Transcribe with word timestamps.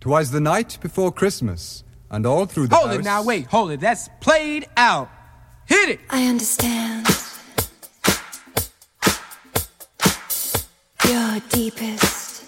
Twas 0.00 0.30
the 0.30 0.40
night 0.40 0.78
before 0.80 1.10
Christmas, 1.10 1.82
and 2.08 2.24
all 2.24 2.46
through 2.46 2.68
the 2.68 2.76
Hold 2.76 2.90
house... 2.90 2.98
it 3.00 3.04
now, 3.04 3.24
wait, 3.24 3.46
hold 3.46 3.72
it. 3.72 3.80
That's 3.80 4.08
played 4.20 4.68
out. 4.76 5.10
Hit 5.66 5.88
it! 5.88 6.00
I 6.08 6.26
understand. 6.28 7.06
Your 11.08 11.40
deepest 11.48 12.44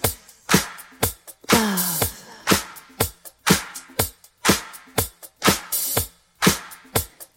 love. 1.53 1.97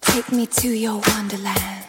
Take 0.02 0.32
me 0.32 0.45
to 0.45 0.68
your 0.68 1.02
wonderland. 1.07 1.82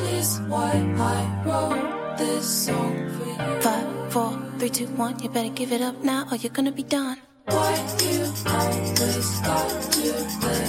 That 0.00 0.14
is 0.14 0.40
why 0.48 0.72
I 0.96 1.42
wrote 1.44 2.16
this 2.16 2.66
song 2.66 3.10
for 3.10 3.26
you. 3.28 3.60
Five, 3.60 4.12
four, 4.12 4.32
three, 4.58 4.70
two, 4.70 4.86
one. 4.96 5.20
You 5.20 5.28
better 5.28 5.50
give 5.50 5.72
it 5.72 5.82
up 5.82 6.02
now, 6.02 6.26
or 6.30 6.36
you're 6.36 6.52
gonna 6.52 6.72
be 6.72 6.82
done. 6.82 7.18
Why 7.44 7.76
you 8.00 8.24
always 8.48 9.40
got 9.40 9.68
to 9.92 10.00
live? 10.00 10.68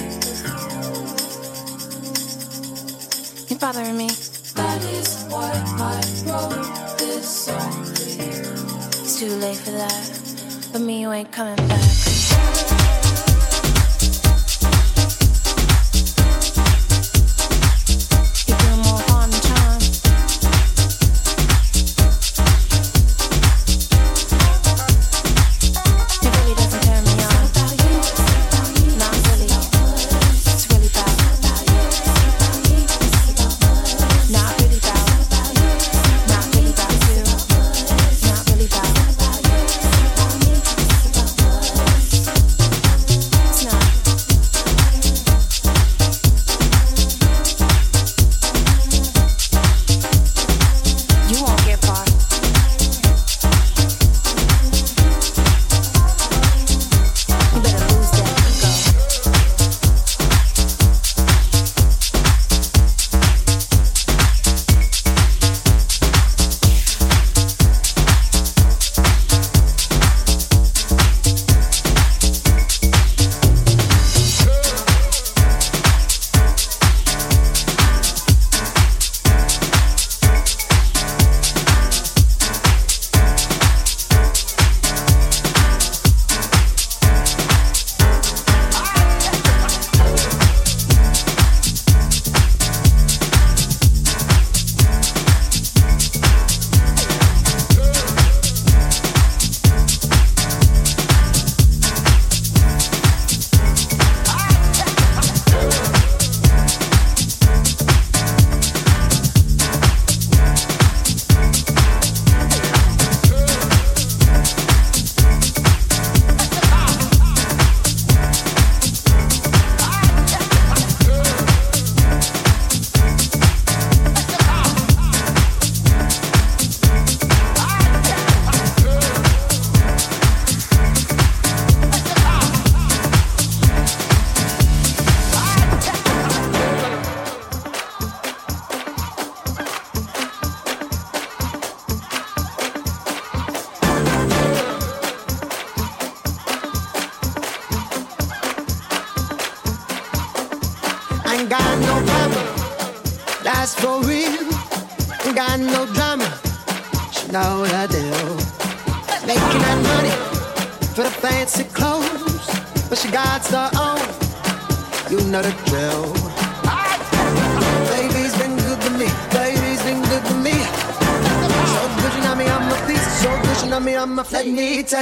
You're 3.48 3.58
bothering 3.58 3.96
me. 3.96 4.08
That 4.52 4.84
is 5.00 5.24
why 5.30 5.50
I 5.80 6.00
wrote 6.28 6.98
this 6.98 7.26
song 7.46 7.84
for 7.84 8.02
you. 8.02 8.36
It's 9.00 9.18
too 9.18 9.34
late 9.36 9.56
for 9.56 9.70
that, 9.70 10.70
but 10.72 10.82
me, 10.82 11.00
you 11.00 11.10
ain't 11.10 11.32
coming 11.32 11.56
back. 11.56 12.21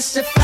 testify. 0.01 0.40